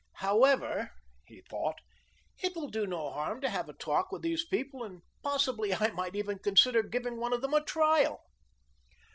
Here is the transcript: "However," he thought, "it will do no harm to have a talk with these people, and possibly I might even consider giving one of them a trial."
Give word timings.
"However," 0.13 0.89
he 1.27 1.41
thought, 1.43 1.75
"it 2.41 2.55
will 2.55 2.69
do 2.69 2.87
no 2.87 3.11
harm 3.11 3.39
to 3.41 3.49
have 3.51 3.69
a 3.69 3.73
talk 3.73 4.11
with 4.11 4.23
these 4.23 4.43
people, 4.43 4.83
and 4.83 5.03
possibly 5.21 5.75
I 5.75 5.91
might 5.91 6.15
even 6.15 6.39
consider 6.39 6.81
giving 6.81 7.17
one 7.17 7.33
of 7.33 7.41
them 7.43 7.53
a 7.53 7.63
trial." 7.63 8.19